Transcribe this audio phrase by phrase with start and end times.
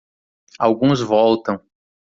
[0.69, 1.61] Alguns voltam.